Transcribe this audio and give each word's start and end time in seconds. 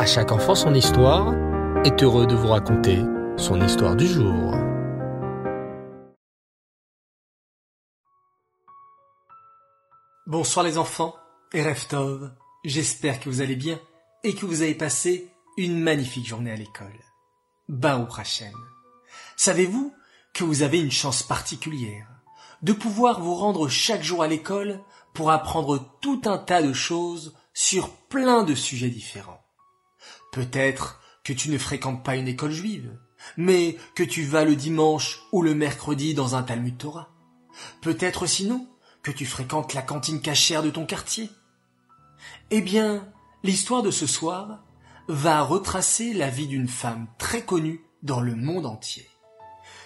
À 0.00 0.06
chaque 0.06 0.32
enfant 0.32 0.54
son 0.54 0.72
histoire 0.72 1.34
est 1.84 2.02
heureux 2.02 2.26
de 2.26 2.34
vous 2.34 2.48
raconter 2.48 3.00
son 3.36 3.60
histoire 3.60 3.96
du 3.96 4.06
jour. 4.06 4.54
Bonsoir 10.26 10.64
les 10.64 10.78
enfants 10.78 11.14
et 11.52 11.62
Reftov, 11.62 12.32
j'espère 12.64 13.20
que 13.20 13.28
vous 13.28 13.42
allez 13.42 13.56
bien 13.56 13.78
et 14.24 14.34
que 14.34 14.46
vous 14.46 14.62
avez 14.62 14.74
passé 14.74 15.28
une 15.58 15.78
magnifique 15.78 16.26
journée 16.26 16.52
à 16.52 16.56
l'école. 16.56 16.98
Baruch 17.68 18.18
Hashem. 18.18 18.56
Savez-vous 19.36 19.92
que 20.32 20.44
vous 20.44 20.62
avez 20.62 20.80
une 20.80 20.90
chance 20.90 21.22
particulière 21.22 22.08
de 22.62 22.72
pouvoir 22.72 23.20
vous 23.20 23.34
rendre 23.34 23.68
chaque 23.68 24.02
jour 24.02 24.22
à 24.22 24.28
l'école 24.28 24.80
pour 25.12 25.30
apprendre 25.30 25.98
tout 26.00 26.22
un 26.24 26.38
tas 26.38 26.62
de 26.62 26.72
choses 26.72 27.36
sur 27.52 27.90
plein 27.90 28.44
de 28.44 28.54
sujets 28.54 28.88
différents? 28.88 29.44
Peut-être 30.32 31.00
que 31.24 31.32
tu 31.32 31.50
ne 31.50 31.58
fréquentes 31.58 32.04
pas 32.04 32.16
une 32.16 32.28
école 32.28 32.52
juive, 32.52 32.96
mais 33.36 33.76
que 33.94 34.02
tu 34.02 34.22
vas 34.22 34.44
le 34.44 34.56
dimanche 34.56 35.20
ou 35.32 35.42
le 35.42 35.54
mercredi 35.54 36.14
dans 36.14 36.34
un 36.34 36.42
Talmud 36.42 36.76
Torah. 36.78 37.10
Peut-être 37.80 38.26
sinon 38.26 38.68
que 39.02 39.10
tu 39.10 39.26
fréquentes 39.26 39.74
la 39.74 39.82
cantine 39.82 40.20
cachère 40.20 40.62
de 40.62 40.70
ton 40.70 40.86
quartier. 40.86 41.30
Eh 42.50 42.60
bien, 42.60 43.06
l'histoire 43.42 43.82
de 43.82 43.90
ce 43.90 44.06
soir 44.06 44.64
va 45.08 45.42
retracer 45.42 46.12
la 46.12 46.30
vie 46.30 46.46
d'une 46.46 46.68
femme 46.68 47.08
très 47.18 47.42
connue 47.42 47.84
dans 48.02 48.20
le 48.20 48.34
monde 48.34 48.66
entier. 48.66 49.08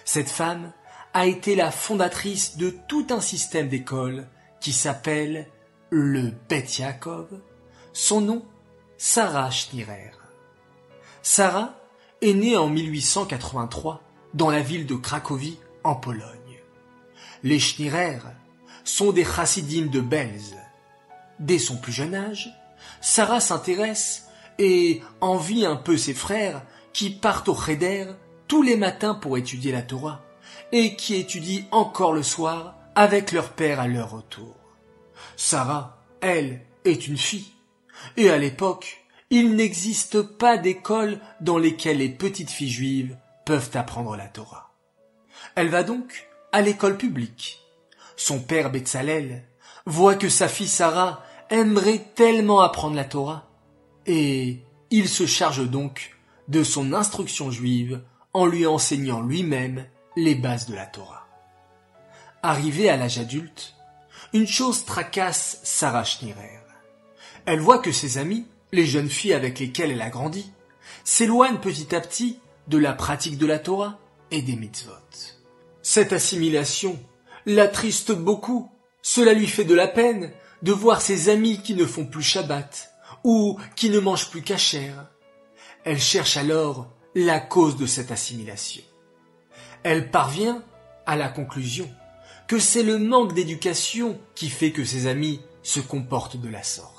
Cette 0.03 0.29
femme 0.29 0.71
a 1.13 1.25
été 1.25 1.55
la 1.55 1.71
fondatrice 1.71 2.57
de 2.57 2.69
tout 2.87 3.07
un 3.09 3.21
système 3.21 3.69
d'école 3.69 4.27
qui 4.59 4.73
s'appelle 4.73 5.49
le 5.89 6.31
Bet 6.49 6.65
Yaakov. 6.79 7.41
Son 7.93 8.21
nom, 8.21 8.45
Sarah 8.97 9.49
Schnierer. 9.49 10.14
Sarah 11.27 11.73
est 12.21 12.35
née 12.35 12.55
en 12.55 12.69
1883 12.69 14.03
dans 14.35 14.51
la 14.51 14.61
ville 14.61 14.85
de 14.85 14.93
Cracovie, 14.93 15.57
en 15.83 15.95
Pologne. 15.95 16.61
Les 17.41 17.57
Schnierer 17.57 18.19
sont 18.83 19.11
des 19.11 19.25
chassidim 19.25 19.87
de 19.87 20.01
Belz. 20.01 20.55
Dès 21.39 21.57
son 21.57 21.77
plus 21.77 21.91
jeune 21.91 22.13
âge, 22.13 22.53
Sarah 23.01 23.39
s'intéresse 23.39 24.27
et 24.59 25.01
envie 25.19 25.65
un 25.65 25.77
peu 25.77 25.97
ses 25.97 26.13
frères 26.13 26.61
qui 26.93 27.09
partent 27.09 27.49
au 27.49 27.55
Cheder 27.55 28.05
tous 28.47 28.61
les 28.61 28.77
matins 28.77 29.15
pour 29.15 29.35
étudier 29.35 29.71
la 29.71 29.81
Torah 29.81 30.21
et 30.71 30.95
qui 30.95 31.15
étudient 31.15 31.63
encore 31.71 32.13
le 32.13 32.21
soir 32.21 32.75
avec 32.93 33.31
leur 33.31 33.53
père 33.53 33.79
à 33.79 33.87
leur 33.87 34.11
retour. 34.11 34.55
Sarah, 35.37 36.03
elle, 36.21 36.61
est 36.85 37.07
une 37.07 37.17
fille. 37.17 37.51
Et 38.15 38.29
à 38.29 38.37
l'époque, 38.37 39.04
il 39.29 39.55
n'existe 39.55 40.21
pas 40.21 40.57
d'école 40.57 41.19
dans 41.41 41.57
lesquelles 41.57 41.97
les 41.97 42.09
petites 42.09 42.51
filles 42.51 42.69
juives 42.69 43.17
peuvent 43.45 43.71
apprendre 43.73 44.15
la 44.15 44.27
Torah. 44.27 44.71
Elle 45.55 45.69
va 45.69 45.83
donc 45.83 46.27
à 46.51 46.61
l'école 46.61 46.97
publique. 46.97 47.61
Son 48.15 48.39
père 48.39 48.71
Betzalel 48.71 49.43
voit 49.85 50.15
que 50.15 50.29
sa 50.29 50.47
fille 50.47 50.67
Sarah 50.67 51.23
aimerait 51.49 52.05
tellement 52.15 52.61
apprendre 52.61 52.95
la 52.95 53.05
Torah 53.05 53.49
et 54.05 54.61
il 54.91 55.09
se 55.09 55.25
charge 55.25 55.67
donc 55.69 56.15
de 56.47 56.63
son 56.63 56.93
instruction 56.93 57.51
juive 57.51 58.01
en 58.33 58.45
lui 58.45 58.65
enseignant 58.67 59.21
lui-même 59.21 59.85
les 60.15 60.35
bases 60.35 60.67
de 60.67 60.75
la 60.75 60.85
Torah. 60.85 61.27
Arrivée 62.43 62.89
à 62.89 62.97
l'âge 62.97 63.17
adulte, 63.17 63.75
une 64.33 64.47
chose 64.47 64.85
tracasse 64.85 65.59
Sarah 65.63 66.03
Schnierer. 66.03 66.59
Elle 67.45 67.59
voit 67.59 67.79
que 67.79 67.91
ses 67.91 68.17
amis 68.17 68.45
les 68.75 68.85
jeunes 68.85 69.09
filles 69.09 69.33
avec 69.33 69.59
lesquelles 69.59 69.91
elle 69.91 70.01
a 70.01 70.09
grandi, 70.09 70.51
s'éloignent 71.03 71.59
petit 71.59 71.95
à 71.95 72.01
petit 72.01 72.39
de 72.67 72.77
la 72.77 72.93
pratique 72.93 73.37
de 73.37 73.45
la 73.45 73.59
Torah 73.59 73.99
et 74.31 74.41
des 74.41 74.55
mitzvot. 74.55 74.91
Cette 75.81 76.13
assimilation 76.13 76.99
l'attriste 77.45 78.11
beaucoup. 78.11 78.71
Cela 79.01 79.33
lui 79.33 79.47
fait 79.47 79.65
de 79.65 79.75
la 79.75 79.87
peine 79.87 80.31
de 80.61 80.71
voir 80.71 81.01
ses 81.01 81.29
amis 81.29 81.61
qui 81.61 81.75
ne 81.75 81.85
font 81.85 82.05
plus 82.05 82.23
Shabbat 82.23 82.91
ou 83.23 83.59
qui 83.75 83.89
ne 83.89 83.99
mangent 83.99 84.29
plus 84.29 84.41
cachère. 84.41 85.09
Elle 85.83 85.99
cherche 85.99 86.37
alors 86.37 86.91
la 87.13 87.39
cause 87.39 87.77
de 87.77 87.85
cette 87.85 88.11
assimilation. 88.11 88.83
Elle 89.83 90.09
parvient 90.09 90.63
à 91.05 91.15
la 91.15 91.29
conclusion 91.29 91.89
que 92.47 92.59
c'est 92.59 92.83
le 92.83 92.97
manque 92.97 93.33
d'éducation 93.33 94.19
qui 94.33 94.49
fait 94.49 94.71
que 94.71 94.83
ses 94.83 95.07
amis 95.07 95.41
se 95.61 95.79
comportent 95.79 96.37
de 96.37 96.49
la 96.49 96.63
sorte. 96.63 96.94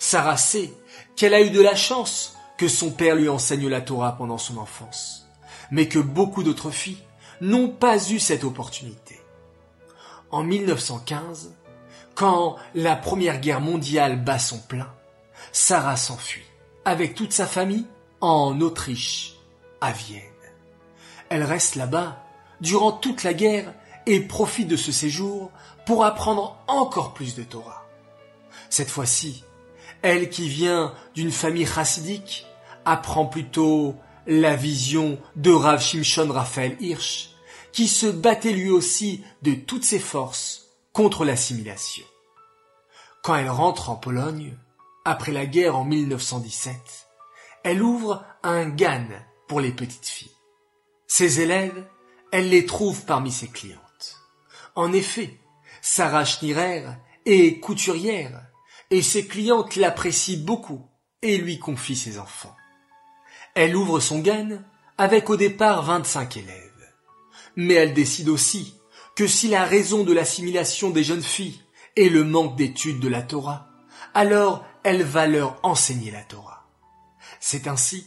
Sarah 0.00 0.38
sait 0.38 0.72
qu'elle 1.14 1.34
a 1.34 1.42
eu 1.42 1.50
de 1.50 1.60
la 1.60 1.76
chance 1.76 2.34
que 2.56 2.68
son 2.68 2.90
père 2.90 3.14
lui 3.14 3.28
enseigne 3.28 3.68
la 3.68 3.82
Torah 3.82 4.16
pendant 4.16 4.38
son 4.38 4.56
enfance, 4.56 5.28
mais 5.70 5.88
que 5.88 5.98
beaucoup 5.98 6.42
d'autres 6.42 6.70
filles 6.70 7.04
n'ont 7.42 7.68
pas 7.68 8.08
eu 8.08 8.18
cette 8.18 8.44
opportunité. 8.44 9.20
En 10.30 10.42
1915, 10.42 11.54
quand 12.14 12.56
la 12.74 12.96
Première 12.96 13.40
Guerre 13.40 13.60
mondiale 13.60 14.24
bat 14.24 14.38
son 14.38 14.58
plein, 14.58 14.90
Sarah 15.52 15.96
s'enfuit, 15.96 16.46
avec 16.86 17.14
toute 17.14 17.34
sa 17.34 17.46
famille, 17.46 17.86
en 18.22 18.58
Autriche, 18.62 19.36
à 19.82 19.92
Vienne. 19.92 20.22
Elle 21.28 21.42
reste 21.42 21.74
là-bas 21.76 22.24
durant 22.62 22.92
toute 22.92 23.22
la 23.22 23.34
guerre 23.34 23.74
et 24.06 24.20
profite 24.20 24.68
de 24.68 24.76
ce 24.76 24.92
séjour 24.92 25.50
pour 25.84 26.06
apprendre 26.06 26.56
encore 26.68 27.12
plus 27.12 27.34
de 27.34 27.42
Torah. 27.42 27.86
Cette 28.70 28.90
fois-ci, 28.90 29.44
elle 30.02 30.30
qui 30.30 30.48
vient 30.48 30.94
d'une 31.14 31.30
famille 31.30 31.66
chassidique 31.66 32.46
apprend 32.84 33.26
plutôt 33.26 33.94
la 34.26 34.56
vision 34.56 35.18
de 35.36 35.50
Rav 35.50 35.80
Shimshon 35.80 36.32
Raphaël 36.32 36.76
Hirsch, 36.80 37.30
qui 37.72 37.88
se 37.88 38.06
battait 38.06 38.52
lui 38.52 38.70
aussi 38.70 39.22
de 39.42 39.54
toutes 39.54 39.84
ses 39.84 39.98
forces 39.98 40.66
contre 40.92 41.24
l'assimilation. 41.24 42.04
Quand 43.22 43.36
elle 43.36 43.50
rentre 43.50 43.90
en 43.90 43.96
Pologne, 43.96 44.56
après 45.04 45.32
la 45.32 45.46
guerre 45.46 45.76
en 45.76 45.84
1917, 45.84 46.74
elle 47.64 47.82
ouvre 47.82 48.24
un 48.42 48.68
GAN 48.68 49.06
pour 49.48 49.60
les 49.60 49.72
petites 49.72 50.06
filles. 50.06 50.30
Ses 51.06 51.40
élèves, 51.40 51.86
elle 52.32 52.48
les 52.48 52.66
trouve 52.66 53.04
parmi 53.04 53.30
ses 53.30 53.48
clientes. 53.48 54.16
En 54.74 54.92
effet, 54.92 55.38
Sarah 55.82 56.24
Schnierer 56.24 56.84
est 57.26 57.60
couturière 57.60 58.49
et 58.90 59.02
ses 59.02 59.26
clientes 59.26 59.76
l'apprécient 59.76 60.44
beaucoup 60.44 60.86
et 61.22 61.38
lui 61.38 61.58
confient 61.58 61.96
ses 61.96 62.18
enfants. 62.18 62.56
Elle 63.54 63.76
ouvre 63.76 64.00
son 64.00 64.20
gain 64.20 64.62
avec 64.98 65.30
au 65.30 65.36
départ 65.36 65.82
25 65.84 66.36
élèves. 66.36 66.92
Mais 67.56 67.74
elle 67.74 67.94
décide 67.94 68.28
aussi 68.28 68.74
que 69.16 69.26
si 69.26 69.48
la 69.48 69.64
raison 69.64 70.04
de 70.04 70.12
l'assimilation 70.12 70.90
des 70.90 71.04
jeunes 71.04 71.22
filles 71.22 71.60
est 71.96 72.08
le 72.08 72.24
manque 72.24 72.56
d'études 72.56 73.00
de 73.00 73.08
la 73.08 73.22
Torah, 73.22 73.68
alors 74.14 74.64
elle 74.82 75.02
va 75.02 75.26
leur 75.26 75.58
enseigner 75.62 76.10
la 76.10 76.22
Torah. 76.22 76.68
C'est 77.38 77.66
ainsi 77.66 78.06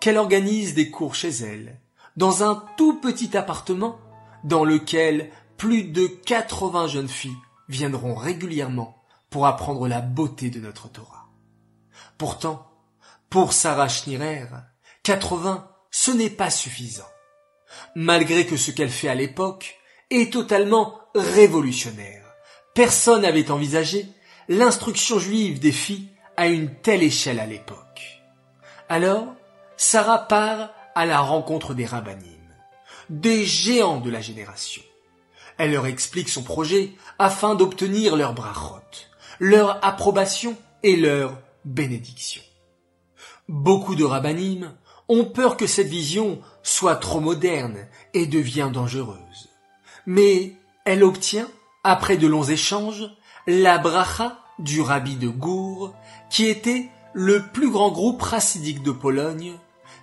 qu'elle 0.00 0.16
organise 0.16 0.74
des 0.74 0.90
cours 0.90 1.14
chez 1.14 1.30
elle, 1.30 1.80
dans 2.16 2.44
un 2.44 2.64
tout 2.76 3.00
petit 3.00 3.36
appartement 3.36 3.98
dans 4.44 4.64
lequel 4.64 5.30
plus 5.56 5.84
de 5.84 6.06
80 6.06 6.88
jeunes 6.88 7.08
filles 7.08 7.36
viendront 7.68 8.14
régulièrement 8.14 8.93
pour 9.34 9.48
apprendre 9.48 9.88
la 9.88 10.00
beauté 10.00 10.48
de 10.48 10.60
notre 10.60 10.88
Torah. 10.88 11.26
Pourtant, 12.18 12.70
pour 13.28 13.52
Sarah 13.52 13.88
Schnierer, 13.88 14.46
80, 15.02 15.68
ce 15.90 16.12
n'est 16.12 16.30
pas 16.30 16.50
suffisant. 16.50 17.08
Malgré 17.96 18.46
que 18.46 18.56
ce 18.56 18.70
qu'elle 18.70 18.90
fait 18.90 19.08
à 19.08 19.16
l'époque 19.16 19.76
est 20.10 20.32
totalement 20.32 21.00
révolutionnaire. 21.16 22.22
Personne 22.74 23.22
n'avait 23.22 23.50
envisagé 23.50 24.06
l'instruction 24.48 25.18
juive 25.18 25.58
des 25.58 25.72
filles 25.72 26.10
à 26.36 26.46
une 26.46 26.72
telle 26.72 27.02
échelle 27.02 27.40
à 27.40 27.46
l'époque. 27.46 28.22
Alors, 28.88 29.26
Sarah 29.76 30.28
part 30.28 30.70
à 30.94 31.06
la 31.06 31.18
rencontre 31.18 31.74
des 31.74 31.86
rabbinim, 31.86 32.54
des 33.10 33.44
géants 33.44 33.98
de 33.98 34.12
la 34.12 34.20
génération. 34.20 34.82
Elle 35.58 35.72
leur 35.72 35.86
explique 35.86 36.28
son 36.28 36.44
projet 36.44 36.92
afin 37.18 37.56
d'obtenir 37.56 38.14
leur 38.14 38.32
brachot, 38.32 38.78
leur 39.38 39.84
approbation 39.84 40.56
et 40.82 40.96
leur 40.96 41.38
bénédiction. 41.64 42.42
Beaucoup 43.48 43.94
de 43.94 44.04
rabbinim 44.04 44.72
ont 45.08 45.24
peur 45.24 45.56
que 45.56 45.66
cette 45.66 45.88
vision 45.88 46.40
soit 46.62 46.96
trop 46.96 47.20
moderne 47.20 47.86
et 48.14 48.26
devient 48.26 48.70
dangereuse. 48.72 49.50
Mais 50.06 50.54
elle 50.84 51.04
obtient, 51.04 51.48
après 51.82 52.16
de 52.16 52.26
longs 52.26 52.44
échanges, 52.44 53.10
la 53.46 53.78
bracha 53.78 54.38
du 54.58 54.80
rabbi 54.80 55.16
de 55.16 55.28
Gour, 55.28 55.94
qui 56.30 56.46
était 56.46 56.88
le 57.12 57.42
plus 57.46 57.70
grand 57.70 57.90
groupe 57.90 58.22
racidique 58.22 58.82
de 58.82 58.92
Pologne, 58.92 59.54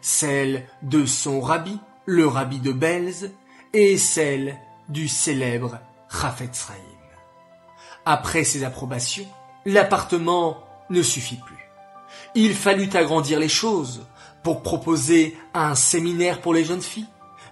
celle 0.01 0.67
de 0.81 1.05
son 1.05 1.41
rabbi, 1.41 1.77
le 2.05 2.27
rabbi 2.27 2.59
de 2.59 2.71
Belz, 2.71 3.31
et 3.73 3.97
celle 3.97 4.57
du 4.89 5.07
célèbre 5.07 5.79
Chafetz 6.09 6.67
après 8.05 8.43
ces 8.43 8.63
approbations, 8.63 9.27
l'appartement 9.65 10.63
ne 10.89 11.01
suffit 11.01 11.37
plus. 11.37 11.69
Il 12.35 12.55
fallut 12.55 12.89
agrandir 12.93 13.39
les 13.39 13.49
choses 13.49 14.05
pour 14.43 14.63
proposer 14.63 15.37
un 15.53 15.75
séminaire 15.75 16.41
pour 16.41 16.53
les 16.53 16.65
jeunes 16.65 16.81
filles, 16.81 17.07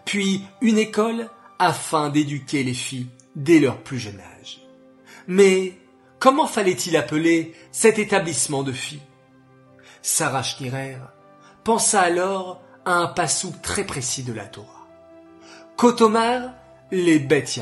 puis 0.05 0.43
une 0.61 0.77
école 0.77 1.29
afin 1.59 2.09
d'éduquer 2.09 2.63
les 2.63 2.73
filles 2.73 3.09
dès 3.35 3.59
leur 3.59 3.77
plus 3.77 3.99
jeune 3.99 4.19
âge. 4.39 4.61
Mais 5.27 5.77
comment 6.17 6.47
fallait-il 6.47 6.97
appeler 6.97 7.53
cet 7.71 7.99
établissement 7.99 8.63
de 8.63 8.71
filles? 8.71 9.01
Sarah 10.01 10.43
Schnierer 10.43 10.97
pensa 11.63 12.01
alors 12.01 12.61
à 12.85 12.93
un 12.93 13.07
passou 13.07 13.53
très 13.61 13.83
précis 13.83 14.23
de 14.23 14.33
la 14.33 14.45
Torah. 14.45 14.87
Kotomar, 15.75 16.53
les 16.91 17.19
bêtes. 17.19 17.59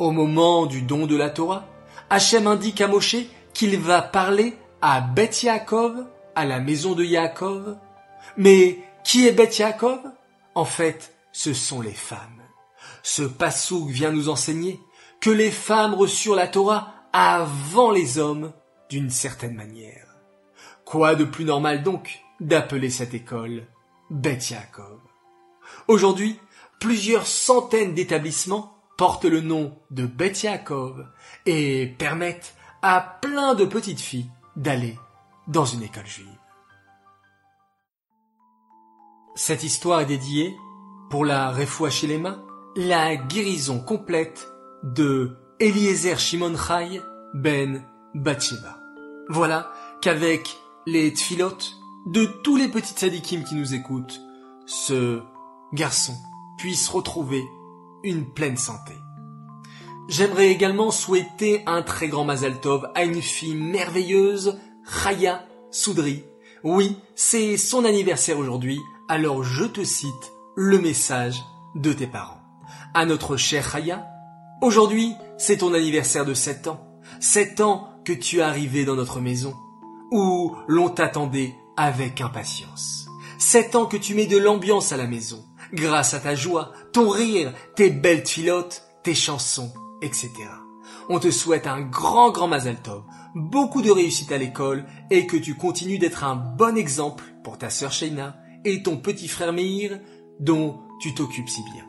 Au 0.00 0.12
moment 0.12 0.64
du 0.64 0.80
don 0.80 1.06
de 1.06 1.14
la 1.14 1.28
Torah, 1.28 1.66
Hachem 2.08 2.46
indique 2.46 2.80
à 2.80 2.88
Moshe 2.88 3.16
qu'il 3.52 3.78
va 3.78 4.00
parler 4.00 4.56
à 4.80 5.02
Beth 5.02 5.42
Yaakov, 5.42 6.06
à 6.34 6.46
la 6.46 6.58
maison 6.58 6.94
de 6.94 7.04
Yaakov. 7.04 7.76
Mais 8.38 8.78
qui 9.04 9.28
est 9.28 9.32
Beth 9.32 9.58
Yaakov? 9.58 10.00
En 10.54 10.64
fait, 10.64 11.14
ce 11.32 11.52
sont 11.52 11.82
les 11.82 11.92
femmes. 11.92 12.40
Ce 13.02 13.22
passouk 13.22 13.90
vient 13.90 14.10
nous 14.10 14.30
enseigner 14.30 14.80
que 15.20 15.28
les 15.28 15.50
femmes 15.50 15.92
reçurent 15.92 16.34
la 16.34 16.48
Torah 16.48 16.94
avant 17.12 17.90
les 17.90 18.18
hommes 18.18 18.54
d'une 18.88 19.10
certaine 19.10 19.54
manière. 19.54 20.06
Quoi 20.86 21.14
de 21.14 21.24
plus 21.24 21.44
normal 21.44 21.82
donc 21.82 22.20
d'appeler 22.40 22.88
cette 22.88 23.12
école 23.12 23.66
Beth 24.08 24.48
Yaakov? 24.48 24.98
Aujourd'hui, 25.88 26.40
plusieurs 26.78 27.26
centaines 27.26 27.92
d'établissements 27.92 28.79
portent 29.00 29.24
le 29.24 29.40
nom 29.40 29.72
de 29.90 30.04
Beth 30.04 30.42
Yaakov 30.42 31.06
et 31.46 31.86
permettent 31.96 32.54
à 32.82 33.00
plein 33.00 33.54
de 33.54 33.64
petites 33.64 33.98
filles 33.98 34.30
d'aller 34.56 34.98
dans 35.48 35.64
une 35.64 35.82
école 35.82 36.06
juive. 36.06 36.26
Cette 39.34 39.64
histoire 39.64 40.00
est 40.00 40.04
dédiée, 40.04 40.54
pour 41.08 41.24
la 41.24 41.54
chez 41.88 42.18
mains, 42.18 42.44
la 42.76 43.16
guérison 43.16 43.80
complète 43.80 44.46
de 44.82 45.34
Eliezer 45.60 46.18
Shimon 46.18 46.54
Chai 46.54 47.00
ben 47.32 47.82
Batsheba. 48.14 48.76
Voilà 49.30 49.72
qu'avec 50.02 50.58
les 50.86 51.10
tfilotes 51.14 51.72
de 52.04 52.26
tous 52.26 52.56
les 52.56 52.68
petits 52.68 52.92
tzadikim 52.92 53.44
qui 53.44 53.54
nous 53.54 53.72
écoutent, 53.72 54.20
ce 54.66 55.22
garçon 55.72 56.12
puisse 56.58 56.86
retrouver 56.90 57.42
une 58.02 58.24
pleine 58.24 58.56
santé. 58.56 58.94
J'aimerais 60.08 60.48
également 60.48 60.90
souhaiter 60.90 61.62
un 61.66 61.82
très 61.82 62.08
grand 62.08 62.24
Mazal 62.24 62.60
Tov 62.60 62.90
à 62.94 63.04
une 63.04 63.22
fille 63.22 63.54
merveilleuse, 63.54 64.58
Chaya 64.84 65.46
Soudri. 65.70 66.24
Oui, 66.64 66.96
c'est 67.14 67.56
son 67.56 67.84
anniversaire 67.84 68.38
aujourd'hui, 68.38 68.80
alors 69.08 69.44
je 69.44 69.64
te 69.64 69.84
cite 69.84 70.32
le 70.56 70.78
message 70.78 71.40
de 71.74 71.92
tes 71.92 72.06
parents. 72.06 72.40
À 72.92 73.06
notre 73.06 73.36
chère 73.36 73.70
Chaya, 73.70 74.06
aujourd'hui 74.62 75.14
c'est 75.38 75.58
ton 75.58 75.74
anniversaire 75.74 76.24
de 76.24 76.34
7 76.34 76.66
ans. 76.68 76.86
7 77.20 77.60
ans 77.60 77.88
que 78.04 78.12
tu 78.12 78.38
es 78.38 78.42
arrivé 78.42 78.84
dans 78.84 78.96
notre 78.96 79.20
maison, 79.20 79.54
où 80.10 80.56
l'on 80.66 80.88
t'attendait 80.88 81.54
avec 81.76 82.20
impatience. 82.20 83.06
7 83.38 83.74
ans 83.76 83.86
que 83.86 83.96
tu 83.96 84.14
mets 84.14 84.26
de 84.26 84.38
l'ambiance 84.38 84.92
à 84.92 84.96
la 84.96 85.06
maison, 85.06 85.44
grâce 85.72 86.14
à 86.14 86.20
ta 86.20 86.34
joie, 86.34 86.72
ton 86.92 87.08
rire, 87.08 87.52
tes 87.74 87.90
belles 87.90 88.26
filotes, 88.26 88.82
tes 89.02 89.14
chansons, 89.14 89.72
etc. 90.02 90.30
On 91.08 91.18
te 91.18 91.30
souhaite 91.30 91.66
un 91.66 91.80
grand 91.80 92.30
grand 92.30 92.48
Mazel 92.48 92.76
Tov, 92.76 93.02
beaucoup 93.34 93.82
de 93.82 93.90
réussite 93.90 94.32
à 94.32 94.38
l'école 94.38 94.84
et 95.10 95.26
que 95.26 95.36
tu 95.36 95.54
continues 95.54 95.98
d'être 95.98 96.24
un 96.24 96.36
bon 96.36 96.76
exemple 96.76 97.24
pour 97.42 97.58
ta 97.58 97.70
sœur 97.70 97.92
Sheina 97.92 98.36
et 98.64 98.82
ton 98.82 98.96
petit 98.96 99.28
frère 99.28 99.52
Meir 99.52 99.98
dont 100.38 100.80
tu 101.00 101.14
t'occupes 101.14 101.48
si 101.48 101.62
bien. 101.72 101.84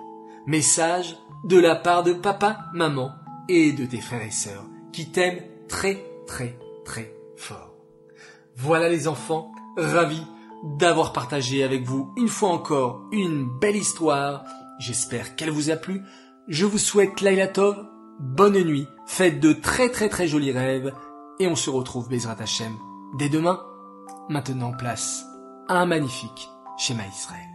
Message 0.48 1.18
de 1.44 1.60
la 1.60 1.76
part 1.76 2.04
de 2.04 2.14
papa, 2.14 2.66
maman 2.74 3.12
et 3.50 3.72
de 3.72 3.86
tes 3.86 4.02
frères 4.02 4.24
et 4.24 4.32
sœurs 4.32 4.66
qui 4.92 5.12
t'aiment 5.12 5.42
très 5.68 6.04
très 6.28 6.58
très 6.86 7.14
fort. 7.36 7.76
Voilà 8.56 8.90
les 8.90 9.08
enfants, 9.08 9.52
ravis 9.78 10.26
d'avoir 10.64 11.14
partagé 11.14 11.64
avec 11.64 11.84
vous 11.84 12.14
une 12.18 12.28
fois 12.28 12.50
encore 12.50 13.04
une 13.12 13.50
belle 13.60 13.76
histoire. 13.76 14.44
J'espère 14.80 15.36
qu'elle 15.36 15.50
vous 15.50 15.70
a 15.70 15.76
plu. 15.76 16.04
Je 16.48 16.66
vous 16.66 16.78
souhaite 16.78 17.22
Laila 17.22 17.48
Tov, 17.48 17.86
bonne 18.20 18.62
nuit, 18.64 18.88
faites 19.06 19.40
de 19.40 19.54
très 19.54 19.90
très 19.90 20.10
très 20.10 20.28
jolis 20.28 20.52
rêves, 20.52 20.94
et 21.40 21.48
on 21.48 21.56
se 21.56 21.70
retrouve 21.70 22.10
Bezrat 22.10 22.38
Hashem 22.40 22.74
dès 23.18 23.30
demain. 23.30 23.62
Maintenant 24.30 24.72
place 24.72 25.26
à 25.68 25.80
un 25.80 25.86
magnifique 25.86 26.50
schéma 26.78 27.04
Israël. 27.08 27.51